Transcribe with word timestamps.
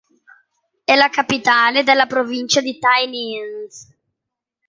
È 0.83 0.95
la 0.95 1.09
capitale 1.11 1.83
della 1.83 2.07
Provincia 2.07 2.59
di 2.59 2.79
Tay 2.79 3.07
Ninh. 3.07 3.67